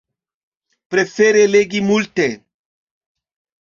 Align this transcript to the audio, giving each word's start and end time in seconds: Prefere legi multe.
Prefere 0.95 1.45
legi 1.53 1.79
multe. 1.93 2.27